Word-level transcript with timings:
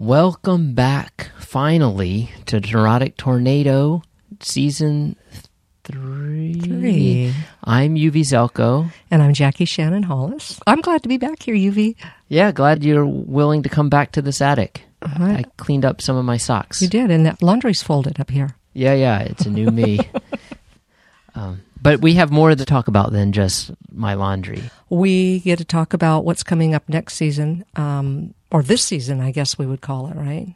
Welcome 0.00 0.74
back, 0.74 1.32
finally, 1.40 2.30
to 2.46 2.60
Neurotic 2.60 3.16
Tornado 3.16 4.04
season 4.38 5.16
three. 5.82 6.54
Three. 6.54 7.34
I'm 7.64 7.96
Yuvi 7.96 8.20
Zalkow. 8.20 8.92
And 9.10 9.20
I'm 9.20 9.34
Jackie 9.34 9.64
Shannon 9.64 10.04
Hollis. 10.04 10.60
I'm 10.68 10.82
glad 10.82 11.02
to 11.02 11.08
be 11.08 11.16
back 11.16 11.42
here, 11.42 11.56
Yuvi. 11.56 11.96
Yeah, 12.28 12.52
glad 12.52 12.84
you're 12.84 13.04
willing 13.04 13.64
to 13.64 13.68
come 13.68 13.88
back 13.88 14.12
to 14.12 14.22
this 14.22 14.40
attic. 14.40 14.82
right. 15.18 15.44
I 15.44 15.50
cleaned 15.56 15.84
up 15.84 16.00
some 16.00 16.16
of 16.16 16.24
my 16.24 16.36
socks. 16.36 16.80
You 16.80 16.86
did, 16.86 17.10
and 17.10 17.26
that 17.26 17.42
laundry's 17.42 17.82
folded 17.82 18.20
up 18.20 18.30
here. 18.30 18.54
Yeah, 18.74 18.94
yeah, 18.94 19.18
it's 19.22 19.46
a 19.46 19.50
new 19.50 19.68
me. 19.68 19.98
um, 21.34 21.60
but 21.88 22.02
we 22.02 22.14
have 22.14 22.30
more 22.30 22.54
to 22.54 22.64
talk 22.66 22.88
about 22.88 23.12
than 23.12 23.32
just 23.32 23.70
my 23.90 24.12
laundry. 24.12 24.62
We 24.90 25.40
get 25.40 25.56
to 25.58 25.64
talk 25.64 25.94
about 25.94 26.26
what's 26.26 26.42
coming 26.42 26.74
up 26.74 26.86
next 26.86 27.14
season, 27.14 27.64
um, 27.76 28.34
or 28.50 28.62
this 28.62 28.82
season, 28.82 29.20
I 29.20 29.30
guess 29.30 29.56
we 29.56 29.64
would 29.64 29.80
call 29.80 30.08
it, 30.08 30.14
right? 30.16 30.54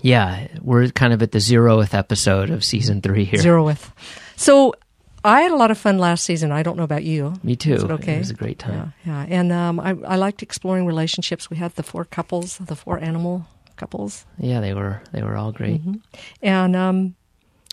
Yeah, 0.00 0.48
we're 0.62 0.88
kind 0.88 1.12
of 1.12 1.20
at 1.22 1.32
the 1.32 1.38
zeroth 1.40 1.92
episode 1.92 2.48
of 2.48 2.64
season 2.64 3.02
three 3.02 3.24
here. 3.24 3.38
Zeroth. 3.40 3.90
So 4.36 4.74
I 5.22 5.42
had 5.42 5.52
a 5.52 5.56
lot 5.56 5.70
of 5.70 5.76
fun 5.76 5.98
last 5.98 6.24
season. 6.24 6.50
I 6.52 6.62
don't 6.62 6.78
know 6.78 6.84
about 6.84 7.04
you. 7.04 7.34
Me 7.42 7.54
too. 7.54 7.74
It 7.74 7.90
okay? 7.90 8.14
It 8.16 8.20
was 8.20 8.30
a 8.30 8.34
great 8.34 8.58
time. 8.58 8.94
Yeah, 9.04 9.26
yeah. 9.26 9.36
And 9.38 9.52
um, 9.52 9.78
I, 9.78 9.90
I 10.06 10.16
liked 10.16 10.42
exploring 10.42 10.86
relationships. 10.86 11.50
We 11.50 11.58
had 11.58 11.74
the 11.74 11.82
four 11.82 12.06
couples, 12.06 12.56
the 12.56 12.76
four 12.76 12.98
animal 12.98 13.46
couples, 13.76 14.24
Yeah, 14.38 14.60
they 14.60 14.72
were 14.74 15.02
they 15.12 15.22
were 15.22 15.36
all 15.36 15.52
great. 15.52 15.80
and 16.40 16.76
um, 16.76 17.14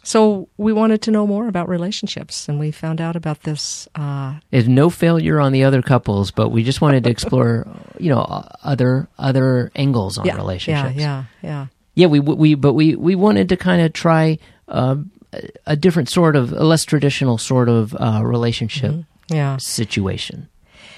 so 0.04 0.48
we 0.58 0.74
wanted 0.74 1.02
to 1.04 1.12
know 1.12 1.28
more 1.28 1.48
about 1.48 1.68
relationships, 1.70 2.48
and 2.50 2.60
we 2.60 2.72
found 2.72 3.00
out 3.02 3.16
about 3.16 3.44
this. 3.44 3.88
Uh, 3.96 4.36
There's 4.52 4.68
no 4.68 4.90
failure 4.90 5.40
on 5.40 5.52
the 5.52 5.64
other 5.64 5.82
couples, 5.82 6.32
but 6.32 6.50
we 6.50 6.64
just 6.64 6.82
wanted 6.82 7.04
to 7.04 7.10
explore, 7.10 7.68
you 8.00 8.10
know, 8.10 8.22
other 8.64 9.08
other 9.18 9.72
angles 9.76 10.18
on 10.18 10.26
yeah, 10.26 10.36
relationships. 10.36 10.96
yeah, 10.96 11.24
yeah, 11.42 11.50
yeah. 11.50 11.68
Yeah, 11.96 12.08
we 12.08 12.20
we 12.20 12.56
but 12.56 12.74
we 12.74 12.96
we 12.96 13.16
wanted 13.16 13.50
to 13.50 13.58
kind 13.58 13.82
of 13.82 13.92
try 13.94 14.40
uh, 14.68 14.96
a- 15.68 15.76
different 15.76 16.10
sort 16.10 16.36
of 16.36 16.54
a 16.54 16.64
less 16.64 16.86
traditional 16.86 17.38
sort 17.38 17.68
of 17.70 17.94
uh, 17.96 18.22
relationship 18.24 18.96
Yeah. 19.30 19.58
situation. 19.58 20.48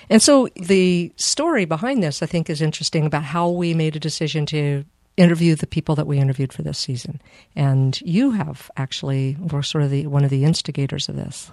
And 0.09 0.21
so 0.21 0.47
the 0.55 1.11
story 1.15 1.65
behind 1.65 2.03
this, 2.03 2.21
I 2.21 2.25
think, 2.27 2.49
is 2.49 2.61
interesting 2.61 3.05
about 3.05 3.23
how 3.23 3.49
we 3.49 3.73
made 3.73 3.95
a 3.95 3.99
decision 3.99 4.45
to 4.47 4.83
interview 5.17 5.55
the 5.55 5.67
people 5.67 5.95
that 5.95 6.07
we 6.07 6.17
interviewed 6.19 6.53
for 6.53 6.61
this 6.61 6.77
season. 6.77 7.21
And 7.55 7.99
you 8.01 8.31
have 8.31 8.71
actually 8.77 9.37
were 9.39 9.63
sort 9.63 9.83
of 9.83 9.89
the 9.89 10.07
one 10.07 10.23
of 10.23 10.29
the 10.29 10.43
instigators 10.43 11.09
of 11.09 11.15
this. 11.15 11.51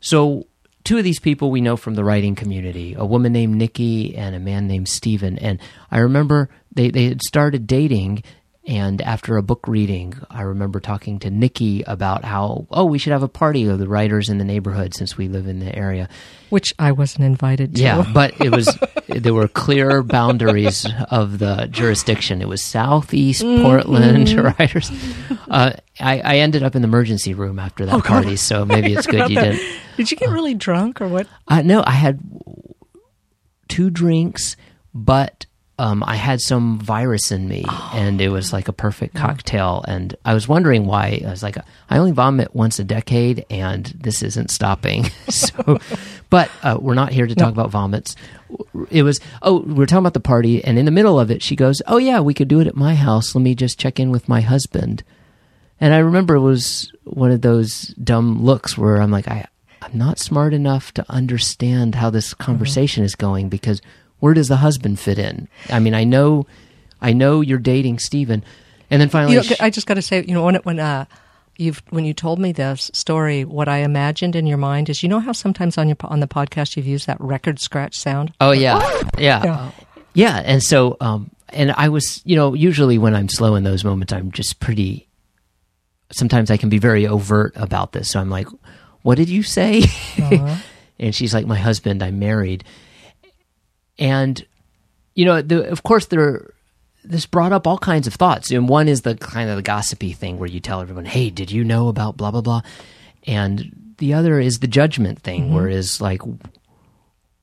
So, 0.00 0.46
two 0.84 0.98
of 0.98 1.04
these 1.04 1.20
people 1.20 1.50
we 1.50 1.60
know 1.60 1.76
from 1.76 1.94
the 1.94 2.04
writing 2.04 2.34
community 2.34 2.94
a 2.96 3.04
woman 3.04 3.32
named 3.32 3.56
Nikki 3.56 4.16
and 4.16 4.34
a 4.34 4.40
man 4.40 4.66
named 4.66 4.88
Steven. 4.88 5.38
And 5.38 5.60
I 5.90 5.98
remember 5.98 6.48
they, 6.72 6.90
they 6.90 7.04
had 7.04 7.22
started 7.22 7.66
dating. 7.66 8.22
And 8.66 9.00
after 9.00 9.38
a 9.38 9.42
book 9.42 9.66
reading, 9.66 10.14
I 10.28 10.42
remember 10.42 10.80
talking 10.80 11.18
to 11.20 11.30
Nikki 11.30 11.82
about 11.82 12.24
how, 12.24 12.66
oh, 12.70 12.84
we 12.84 12.98
should 12.98 13.12
have 13.12 13.22
a 13.22 13.28
party 13.28 13.66
of 13.66 13.78
the 13.78 13.88
writers 13.88 14.28
in 14.28 14.36
the 14.36 14.44
neighborhood 14.44 14.94
since 14.94 15.16
we 15.16 15.28
live 15.28 15.46
in 15.46 15.60
the 15.60 15.74
area. 15.74 16.10
Which 16.50 16.74
I 16.78 16.92
wasn't 16.92 17.24
invited 17.24 17.76
to. 17.76 17.82
Yeah, 17.82 18.04
but 18.12 18.38
it 18.38 18.50
was 18.50 18.78
there 19.08 19.32
were 19.32 19.48
clear 19.48 20.02
boundaries 20.02 20.86
of 21.10 21.38
the 21.38 21.68
jurisdiction. 21.70 22.42
It 22.42 22.48
was 22.48 22.62
Southeast 22.62 23.42
Portland 23.42 24.30
writers. 24.58 24.90
Uh, 25.48 25.72
I, 25.98 26.20
I 26.20 26.36
ended 26.38 26.62
up 26.62 26.76
in 26.76 26.82
the 26.82 26.88
emergency 26.88 27.32
room 27.32 27.58
after 27.58 27.86
that 27.86 28.04
party, 28.04 28.36
so 28.36 28.66
maybe 28.66 28.92
it's 28.92 29.06
good 29.06 29.30
you 29.30 29.36
didn't. 29.40 29.60
Did 29.96 30.10
you 30.10 30.16
get 30.18 30.28
really 30.28 30.54
drunk 30.54 31.00
or 31.00 31.08
what? 31.08 31.26
Uh, 31.48 31.62
no, 31.62 31.82
I 31.86 31.92
had 31.92 32.20
two 33.68 33.88
drinks, 33.88 34.56
but 34.92 35.46
um, 35.80 36.04
I 36.06 36.16
had 36.16 36.42
some 36.42 36.78
virus 36.78 37.32
in 37.32 37.48
me, 37.48 37.64
and 37.94 38.20
it 38.20 38.28
was 38.28 38.52
like 38.52 38.68
a 38.68 38.72
perfect 38.72 39.14
cocktail. 39.14 39.82
And 39.88 40.14
I 40.26 40.34
was 40.34 40.46
wondering 40.46 40.84
why. 40.84 41.22
I 41.26 41.30
was 41.30 41.42
like, 41.42 41.56
I 41.88 41.96
only 41.96 42.12
vomit 42.12 42.54
once 42.54 42.78
a 42.78 42.84
decade, 42.84 43.46
and 43.48 43.86
this 43.86 44.22
isn't 44.22 44.50
stopping. 44.50 45.04
so, 45.30 45.78
but 46.28 46.50
uh, 46.62 46.76
we're 46.78 46.92
not 46.92 47.14
here 47.14 47.26
to 47.26 47.34
talk 47.34 47.48
about 47.48 47.70
vomits. 47.70 48.14
It 48.90 49.04
was 49.04 49.20
oh, 49.40 49.60
we 49.60 49.72
we're 49.72 49.86
talking 49.86 50.00
about 50.00 50.12
the 50.12 50.20
party, 50.20 50.62
and 50.62 50.78
in 50.78 50.84
the 50.84 50.90
middle 50.90 51.18
of 51.18 51.30
it, 51.30 51.42
she 51.42 51.56
goes, 51.56 51.80
"Oh 51.86 51.96
yeah, 51.96 52.20
we 52.20 52.34
could 52.34 52.48
do 52.48 52.60
it 52.60 52.66
at 52.66 52.76
my 52.76 52.94
house. 52.94 53.34
Let 53.34 53.40
me 53.40 53.54
just 53.54 53.78
check 53.78 53.98
in 53.98 54.10
with 54.10 54.28
my 54.28 54.42
husband." 54.42 55.02
And 55.80 55.94
I 55.94 55.98
remember 55.98 56.34
it 56.34 56.40
was 56.40 56.92
one 57.04 57.30
of 57.30 57.40
those 57.40 57.94
dumb 58.04 58.44
looks 58.44 58.76
where 58.76 59.00
I'm 59.00 59.10
like, 59.10 59.28
I, 59.28 59.46
I'm 59.80 59.96
not 59.96 60.18
smart 60.18 60.52
enough 60.52 60.92
to 60.92 61.06
understand 61.08 61.94
how 61.94 62.10
this 62.10 62.34
conversation 62.34 63.02
is 63.02 63.14
going 63.14 63.48
because 63.48 63.80
where 64.20 64.34
does 64.34 64.48
the 64.48 64.56
husband 64.56 64.98
fit 65.00 65.18
in? 65.18 65.48
I 65.68 65.80
mean, 65.80 65.94
I 65.94 66.04
know, 66.04 66.46
I 67.00 67.12
know 67.12 67.40
you're 67.40 67.58
dating 67.58 67.98
Steven. 67.98 68.44
And 68.90 69.00
then 69.00 69.08
finally, 69.08 69.34
You 69.34 69.42
know, 69.42 69.56
I 69.60 69.70
just 69.70 69.86
got 69.86 69.94
to 69.94 70.02
say, 70.02 70.24
you 70.24 70.34
know, 70.34 70.44
when 70.44 70.56
it, 70.56 70.64
when 70.64 70.78
uh, 70.80 71.04
you've 71.56 71.82
when 71.90 72.04
you 72.04 72.12
told 72.14 72.38
me 72.38 72.52
this 72.52 72.90
story, 72.92 73.44
what 73.44 73.68
I 73.68 73.78
imagined 73.78 74.34
in 74.34 74.46
your 74.46 74.58
mind 74.58 74.88
is, 74.88 75.02
you 75.02 75.08
know, 75.08 75.20
how 75.20 75.32
sometimes 75.32 75.78
on 75.78 75.88
your 75.88 75.96
on 76.04 76.20
the 76.20 76.26
podcast 76.26 76.76
you've 76.76 76.86
used 76.86 77.06
that 77.06 77.20
record 77.20 77.60
scratch 77.60 77.96
sound. 77.96 78.32
oh 78.40 78.50
yeah, 78.52 78.78
yeah, 79.18 79.44
Yeah. 79.44 79.70
Yeah. 80.12 80.42
And 80.44 80.60
so, 80.60 80.96
um, 81.00 81.30
and 81.50 81.70
I 81.72 81.88
was, 81.88 82.20
you 82.24 82.34
know, 82.34 82.54
usually 82.54 82.98
when 82.98 83.14
I'm 83.14 83.28
slow 83.28 83.54
in 83.54 83.62
those 83.62 83.84
moments, 83.84 84.12
I'm 84.12 84.32
just 84.32 84.58
pretty. 84.58 85.06
Sometimes 86.10 86.50
I 86.50 86.56
can 86.56 86.68
be 86.68 86.78
very 86.78 87.06
overt 87.06 87.52
about 87.54 87.92
this. 87.92 88.10
So 88.10 88.18
I'm 88.18 88.30
like, 88.30 88.48
"What 89.02 89.14
did 89.14 89.28
you 89.28 89.44
say?" 89.44 89.84
and 90.98 91.14
she's 91.14 91.32
like, 91.32 91.46
"My 91.46 91.58
husband. 91.58 92.02
I'm 92.02 92.18
married." 92.18 92.64
And 94.00 94.44
you 95.14 95.24
know 95.24 95.40
the, 95.42 95.68
of 95.70 95.82
course 95.84 96.06
there 96.06 96.52
this 97.04 97.24
brought 97.26 97.52
up 97.52 97.66
all 97.66 97.78
kinds 97.78 98.06
of 98.06 98.12
thoughts. 98.14 98.50
And 98.50 98.68
one 98.68 98.86
is 98.88 99.02
the 99.02 99.14
kind 99.14 99.48
of 99.48 99.56
the 99.56 99.62
gossipy 99.62 100.12
thing 100.12 100.38
where 100.38 100.48
you 100.48 100.60
tell 100.60 100.80
everyone 100.80 101.04
hey 101.04 101.30
did 101.30 101.50
you 101.52 101.62
know 101.64 101.88
about 101.88 102.16
blah 102.16 102.30
blah 102.32 102.40
blah? 102.42 102.62
And 103.26 103.94
the 103.98 104.14
other 104.14 104.40
is 104.40 104.58
the 104.60 104.66
judgment 104.68 105.20
thing 105.20 105.52
where 105.54 105.68
it's 105.68 106.00
like 106.00 106.22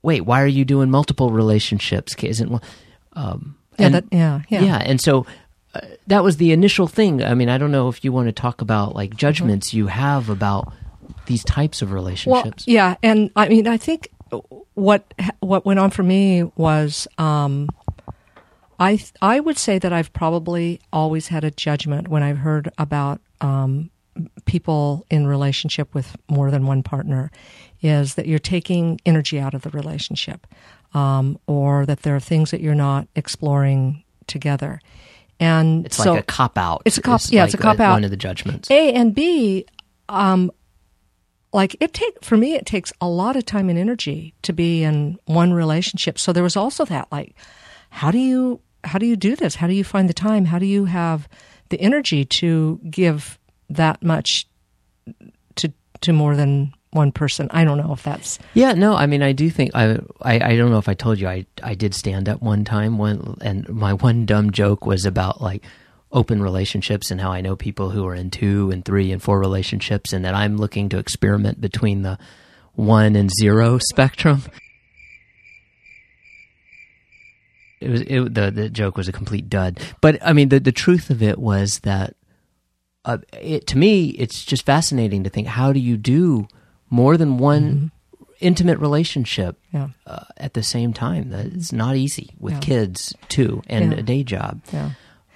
wait 0.01 0.21
why 0.25 0.41
are 0.41 0.47
you 0.47 0.65
doing 0.65 0.89
multiple 0.89 1.31
relationships 1.31 2.15
isn't 2.23 2.61
um 3.13 3.55
Yeah, 3.79 3.85
and- 3.85 3.95
that, 3.95 4.03
yeah, 4.11 4.41
yeah, 4.49 4.61
yeah 4.61 4.77
and 4.77 4.99
so 5.01 5.25
uh, 5.73 5.81
that 6.07 6.23
was 6.23 6.37
the 6.37 6.51
initial 6.51 6.87
thing. 6.87 7.23
I 7.23 7.33
mean 7.33 7.49
i 7.49 7.57
don't 7.57 7.71
know 7.71 7.89
if 7.89 8.03
you 8.03 8.11
want 8.11 8.27
to 8.27 8.31
talk 8.31 8.61
about 8.61 8.95
like 8.95 9.15
judgments 9.15 9.73
you 9.73 9.87
have 9.87 10.29
about 10.29 10.71
these 11.25 11.43
types 11.43 11.81
of 11.81 11.89
Well, 11.89 11.95
relationships. 11.95 12.65
yeah, 12.67 12.95
and 13.03 13.31
I 13.35 13.49
mean, 13.49 13.67
I 13.67 13.75
think 13.77 14.07
what 14.73 15.13
what 15.39 15.65
went 15.65 15.79
on 15.79 15.89
for 15.91 16.03
me 16.03 16.43
was 16.55 17.07
um, 17.17 17.67
I 18.79 18.99
I 19.21 19.39
would 19.39 19.57
say 19.57 19.79
that 19.79 19.91
I've 19.91 20.13
probably 20.13 20.79
always 20.93 21.27
had 21.29 21.43
a 21.43 21.51
judgment 21.51 22.07
when 22.07 22.23
I've 22.23 22.37
heard 22.37 22.69
about 22.77 23.21
um, 23.41 23.89
people 24.45 25.05
in 25.09 25.27
relationship 25.27 25.93
with 25.93 26.15
more 26.29 26.51
than 26.51 26.65
one 26.65 26.83
partner, 26.83 27.31
is 27.81 28.15
that 28.15 28.27
you're 28.27 28.39
taking 28.39 28.99
energy 29.05 29.39
out 29.39 29.53
of 29.53 29.61
the 29.63 29.69
relationship, 29.69 30.47
um, 30.93 31.39
or 31.47 31.85
that 31.85 32.01
there 32.01 32.15
are 32.15 32.19
things 32.19 32.51
that 32.51 32.61
you're 32.61 32.75
not 32.75 33.07
exploring 33.15 34.03
together, 34.27 34.79
and 35.39 35.85
it's 35.85 35.97
so 35.97 36.13
like 36.13 36.21
a 36.21 36.25
cop 36.25 36.57
out 36.57 36.81
It's 36.85 36.97
a 36.97 37.01
cop- 37.01 37.21
yeah, 37.29 37.45
it's 37.45 37.53
a 37.53 37.57
like 37.57 37.63
cop-out. 37.63 37.93
one 37.93 38.03
of 38.03 38.11
the 38.11 38.17
judgments 38.17 38.69
a 38.69 38.93
and 38.93 39.13
B, 39.15 39.65
um, 40.09 40.51
like 41.57 41.75
it 41.79 41.91
take 41.91 42.23
for 42.23 42.37
me, 42.37 42.53
it 42.53 42.67
takes 42.67 42.93
a 43.01 43.09
lot 43.09 43.35
of 43.35 43.43
time 43.43 43.67
and 43.67 43.79
energy 43.79 44.35
to 44.43 44.53
be 44.53 44.83
in 44.83 45.17
one 45.25 45.51
relationship. 45.51 46.19
So 46.19 46.31
there 46.31 46.43
was 46.43 46.55
also 46.55 46.85
that, 46.85 47.11
like, 47.11 47.35
how 47.89 48.11
do 48.11 48.19
you 48.19 48.61
how 48.83 48.99
do 48.99 49.07
you 49.07 49.15
do 49.15 49.35
this? 49.35 49.55
How 49.55 49.65
do 49.65 49.73
you 49.73 49.83
find 49.83 50.07
the 50.07 50.13
time? 50.13 50.45
How 50.45 50.59
do 50.59 50.67
you 50.67 50.85
have 50.85 51.27
the 51.69 51.81
energy 51.81 52.25
to 52.25 52.79
give 52.91 53.39
that 53.71 54.03
much 54.03 54.45
to 55.55 55.73
to 56.01 56.13
more 56.13 56.35
than 56.35 56.73
one 56.91 57.11
person? 57.11 57.47
I 57.49 57.63
don't 57.63 57.79
know 57.79 57.91
if 57.91 58.03
that's 58.03 58.37
Yeah, 58.53 58.73
no, 58.73 58.93
I 58.95 59.07
mean, 59.07 59.23
I 59.23 59.31
do 59.31 59.49
think 59.49 59.71
I, 59.73 59.97
I, 60.21 60.51
I 60.51 60.55
don't 60.57 60.69
know 60.69 60.77
if 60.77 60.87
I 60.87 60.93
told 60.93 61.19
you 61.19 61.27
I, 61.27 61.47
I 61.63 61.73
did 61.73 61.95
stand 61.95 62.29
up 62.29 62.39
one 62.39 62.65
time 62.65 62.99
one, 62.99 63.35
and 63.41 63.67
my 63.67 63.93
one 63.93 64.27
dumb 64.27 64.51
joke 64.51 64.85
was 64.85 65.05
about 65.05 65.41
like 65.41 65.63
open 66.11 66.41
relationships 66.41 67.11
and 67.11 67.19
how 67.21 67.31
I 67.31 67.41
know 67.41 67.55
people 67.55 67.89
who 67.89 68.05
are 68.07 68.15
in 68.15 68.29
two 68.31 68.71
and 68.71 68.83
three 68.85 69.11
and 69.11 69.21
four 69.21 69.39
relationships, 69.39 70.13
and 70.13 70.23
that 70.25 70.33
I'm 70.33 70.57
looking 70.57 70.89
to 70.89 70.97
experiment 70.97 71.59
between 71.61 72.01
the 72.03 72.17
one 72.73 73.15
and 73.15 73.29
zero 73.41 73.77
spectrum. 73.79 74.43
It 77.79 77.89
was 77.89 78.01
it, 78.01 78.33
the 78.33 78.49
the 78.51 78.69
joke 78.69 78.97
was 78.97 79.07
a 79.07 79.11
complete 79.11 79.49
dud, 79.49 79.79
but 80.01 80.17
I 80.25 80.33
mean 80.33 80.49
the 80.49 80.59
the 80.59 80.71
truth 80.71 81.09
of 81.11 81.21
it 81.21 81.37
was 81.37 81.79
that 81.79 82.15
uh, 83.05 83.19
it 83.39 83.67
to 83.67 83.77
me 83.77 84.07
it's 84.09 84.43
just 84.43 84.65
fascinating 84.65 85.23
to 85.23 85.29
think 85.29 85.47
how 85.47 85.71
do 85.73 85.79
you 85.79 85.95
do 85.95 86.47
more 86.89 87.17
than 87.17 87.37
one 87.37 87.91
intimate 88.39 88.79
relationship 88.79 89.57
yeah 89.71 89.89
uh, 90.07 90.23
at 90.37 90.53
the 90.55 90.63
same 90.63 90.91
time 90.93 91.31
It's 91.33 91.71
not 91.71 91.95
easy 91.95 92.31
with 92.39 92.53
Yeah. 92.55 92.59
kids 92.61 93.13
too 93.29 93.61
and 93.67 93.91
Yeah. 93.93 93.99
a 93.99 94.01
day 94.03 94.23
job 94.23 94.61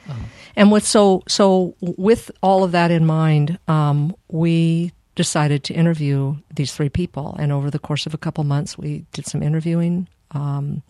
yeah. 0.08 0.16
And 0.56 0.72
with 0.72 0.86
so 0.86 1.24
so 1.28 1.76
with 1.82 2.32
all 2.42 2.64
of 2.64 2.72
that 2.72 2.92
in 2.92 3.06
mind, 3.06 3.58
um, 3.68 4.16
we 4.28 4.92
decided 5.16 5.64
to 5.66 5.74
interview 5.74 6.36
these 6.56 6.74
three 6.74 6.90
people, 6.90 7.36
and 7.40 7.52
over 7.52 7.70
the 7.70 7.80
course 7.80 8.06
of 8.06 8.14
a 8.14 8.18
couple 8.18 8.44
months, 8.44 8.78
we 8.78 9.06
did 9.14 9.26
some 9.26 9.44
interviewing, 9.44 10.08
um, 10.32 10.84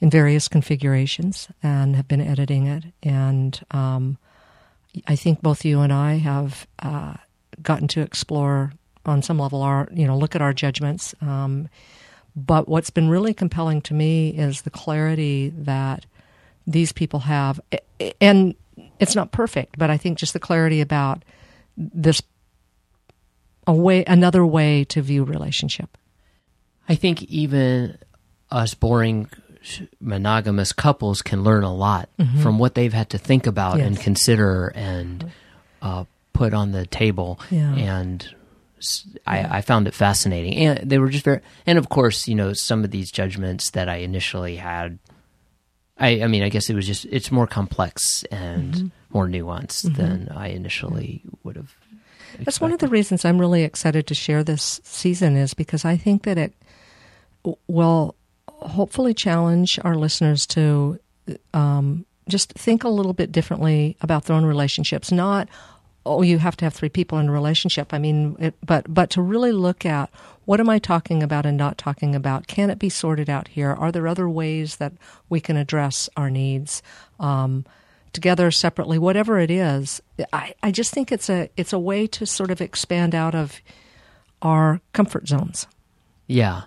in 0.00 0.10
various 0.10 0.48
configurations 0.48 1.48
and 1.62 1.96
have 1.96 2.08
been 2.08 2.20
editing 2.20 2.66
it. 2.66 2.84
And 3.02 3.58
um, 3.70 4.18
I 5.06 5.16
think 5.16 5.42
both 5.42 5.64
you 5.64 5.80
and 5.80 5.92
I 5.92 6.16
have 6.16 6.66
uh, 6.80 7.14
gotten 7.62 7.88
to 7.88 8.00
explore 8.00 8.72
on 9.04 9.22
some 9.22 9.38
level 9.38 9.62
our, 9.62 9.88
you 9.92 10.06
know, 10.06 10.16
look 10.18 10.34
at 10.34 10.42
our 10.42 10.52
judgments. 10.52 11.14
Um, 11.20 11.68
but 12.34 12.68
what's 12.68 12.90
been 12.90 13.08
really 13.08 13.32
compelling 13.32 13.80
to 13.82 13.94
me 13.94 14.30
is 14.30 14.62
the 14.62 14.70
clarity 14.70 15.50
that 15.56 16.04
these 16.66 16.92
people 16.92 17.20
have. 17.20 17.60
And 18.20 18.54
it's 18.98 19.14
not 19.14 19.32
perfect, 19.32 19.78
but 19.78 19.90
I 19.90 19.96
think 19.96 20.18
just 20.18 20.32
the 20.32 20.40
clarity 20.40 20.80
about 20.80 21.24
this 21.76 22.22
a 23.66 23.72
way 23.72 24.04
another 24.06 24.46
way 24.46 24.84
to 24.84 25.02
view 25.02 25.24
relationship. 25.24 25.98
I 26.88 26.94
think 26.94 27.22
even 27.24 27.98
us 28.50 28.74
boring 28.74 29.28
monogamous 30.00 30.72
couples 30.72 31.22
can 31.22 31.42
learn 31.42 31.64
a 31.64 31.74
lot 31.74 32.08
mm-hmm. 32.18 32.40
from 32.40 32.58
what 32.58 32.74
they've 32.74 32.92
had 32.92 33.10
to 33.10 33.18
think 33.18 33.46
about 33.46 33.78
yes. 33.78 33.86
and 33.86 33.98
consider 33.98 34.68
and 34.68 35.32
uh, 35.82 36.04
put 36.32 36.54
on 36.54 36.72
the 36.72 36.86
table. 36.86 37.40
Yeah. 37.50 37.74
And 37.74 38.34
I, 39.26 39.58
I, 39.58 39.60
found 39.62 39.88
it 39.88 39.94
fascinating. 39.94 40.54
And 40.56 40.88
they 40.88 40.98
were 40.98 41.08
just 41.08 41.24
very, 41.24 41.40
and 41.66 41.78
of 41.78 41.88
course, 41.88 42.28
you 42.28 42.34
know, 42.34 42.52
some 42.52 42.84
of 42.84 42.90
these 42.90 43.10
judgments 43.10 43.70
that 43.70 43.88
I 43.88 43.96
initially 43.96 44.56
had. 44.56 44.98
I, 45.98 46.22
I 46.22 46.26
mean, 46.26 46.42
I 46.42 46.50
guess 46.50 46.68
it 46.68 46.74
was 46.74 46.86
just, 46.86 47.06
it's 47.06 47.32
more 47.32 47.46
complex 47.46 48.22
and 48.24 48.74
mm-hmm. 48.74 48.86
more 49.10 49.26
nuanced 49.26 49.86
mm-hmm. 49.86 49.94
than 49.94 50.28
I 50.28 50.48
initially 50.48 51.22
would 51.42 51.56
have. 51.56 51.74
Expected. 52.32 52.46
That's 52.46 52.60
one 52.60 52.72
of 52.72 52.80
the 52.80 52.88
reasons 52.88 53.24
I'm 53.24 53.38
really 53.38 53.62
excited 53.62 54.06
to 54.08 54.14
share 54.14 54.44
this 54.44 54.80
season, 54.84 55.36
is 55.36 55.54
because 55.54 55.86
I 55.86 55.96
think 55.96 56.24
that 56.24 56.36
it 56.36 56.52
will 57.66 58.14
hopefully 58.48 59.14
challenge 59.14 59.78
our 59.84 59.94
listeners 59.94 60.46
to 60.48 60.98
um, 61.54 62.04
just 62.28 62.52
think 62.52 62.84
a 62.84 62.88
little 62.88 63.14
bit 63.14 63.32
differently 63.32 63.96
about 64.02 64.24
their 64.24 64.36
own 64.36 64.44
relationships. 64.44 65.10
Not, 65.10 65.48
oh, 66.06 66.22
you 66.22 66.38
have 66.38 66.56
to 66.58 66.64
have 66.64 66.74
three 66.74 66.88
people 66.88 67.18
in 67.18 67.28
a 67.28 67.32
relationship. 67.32 67.92
I 67.92 67.98
mean, 67.98 68.36
it, 68.38 68.54
but 68.64 68.92
but 68.92 69.10
to 69.10 69.22
really 69.22 69.52
look 69.52 69.84
at 69.84 70.10
what 70.44 70.60
am 70.60 70.68
I 70.68 70.78
talking 70.78 71.22
about 71.22 71.46
and 71.46 71.56
not 71.56 71.76
talking 71.76 72.14
about? 72.14 72.46
Can 72.46 72.70
it 72.70 72.78
be 72.78 72.88
sorted 72.88 73.28
out 73.28 73.48
here? 73.48 73.72
Are 73.72 73.90
there 73.90 74.06
other 74.06 74.28
ways 74.28 74.76
that 74.76 74.92
we 75.28 75.40
can 75.40 75.56
address 75.56 76.08
our 76.16 76.30
needs? 76.30 76.82
Um, 77.18 77.64
together 78.12 78.50
separately 78.50 78.98
whatever 78.98 79.38
it 79.38 79.50
is 79.50 80.00
I, 80.32 80.54
I 80.62 80.70
just 80.70 80.94
think 80.94 81.12
it's 81.12 81.28
a 81.28 81.50
it's 81.54 81.74
a 81.74 81.78
way 81.78 82.06
to 82.06 82.24
sort 82.24 82.50
of 82.50 82.62
expand 82.62 83.14
out 83.14 83.34
of 83.34 83.60
our 84.40 84.80
comfort 84.94 85.28
zones 85.28 85.66
yeah 86.26 86.62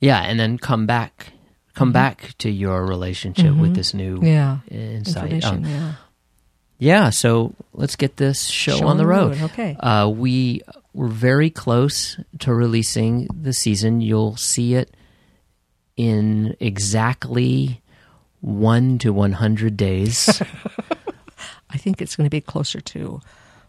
yeah, 0.00 0.20
and 0.20 0.38
then 0.38 0.58
come 0.58 0.86
back, 0.86 1.32
come 1.74 1.88
mm-hmm. 1.88 1.92
back 1.94 2.34
to 2.38 2.50
your 2.50 2.86
relationship 2.86 3.46
mm-hmm. 3.46 3.60
with 3.60 3.74
this 3.74 3.94
new 3.94 4.20
yeah 4.22 4.58
insight. 4.70 5.44
Um, 5.44 5.64
yeah. 5.64 5.94
Yeah, 6.78 7.10
so 7.10 7.54
let's 7.72 7.96
get 7.96 8.16
this 8.16 8.44
show, 8.44 8.76
show 8.78 8.86
on 8.86 8.96
the 8.96 9.06
road. 9.06 9.36
road. 9.36 9.50
Okay, 9.50 9.76
uh, 9.78 10.08
we 10.08 10.62
we're 10.94 11.08
very 11.08 11.50
close 11.50 12.18
to 12.40 12.54
releasing 12.54 13.26
the 13.26 13.52
season. 13.52 14.00
You'll 14.00 14.36
see 14.36 14.74
it 14.74 14.94
in 15.96 16.56
exactly 16.60 17.80
one 18.40 18.98
to 18.98 19.12
one 19.12 19.32
hundred 19.32 19.76
days. 19.76 20.42
I 21.70 21.76
think 21.76 22.00
it's 22.00 22.16
going 22.16 22.26
to 22.26 22.30
be 22.30 22.40
closer 22.40 22.80
to 22.80 23.20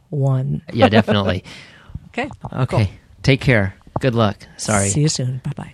one. 0.10 0.62
yeah, 0.72 0.90
definitely. 0.90 1.44
okay. 2.08 2.30
Okay. 2.54 2.86
Cool. 2.86 2.88
Take 3.24 3.42
care. 3.42 3.76
Good 4.00 4.16
luck. 4.16 4.38
Sorry. 4.58 4.90
See 4.90 5.02
you 5.02 5.10
soon. 5.10 5.42
Bye 5.44 5.52
bye. 5.56 5.74